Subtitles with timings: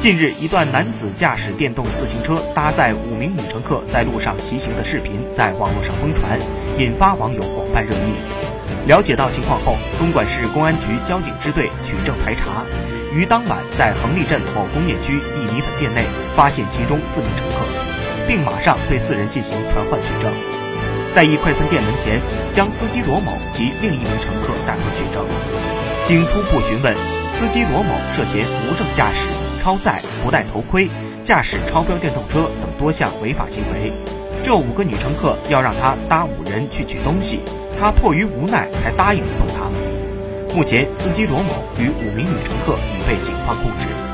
[0.00, 6.38] 近日，一段男子驾驶电动自行车搭载五名女乘客在路上骑行的视频在网络上疯传，
[6.78, 8.14] 引发网友广泛热议。
[8.86, 12.62] 了解到情况后，东莞市公安局交警支队取证排查，
[13.12, 16.04] 于当晚在横沥镇某工业区一米粉店内
[16.36, 17.66] 发现其中四名乘客，
[18.28, 20.32] 并马上对四人进行传唤取证。
[21.10, 22.20] 在一快餐店门前，
[22.52, 25.26] 将司机罗某及另一名乘客带回取证。
[26.06, 26.94] 经初步询问，
[27.32, 29.26] 司机罗某涉嫌无证驾驶、
[29.68, 30.88] 超载、不戴头盔、
[31.22, 33.92] 驾驶超标电动车等多项违法行为。
[34.42, 37.40] 这五个女乘客要让他搭五人去取东西，
[37.78, 39.74] 他迫于无奈才答应送他们。
[40.56, 44.07] 目前，司机罗某与五名女乘客已被警方控制。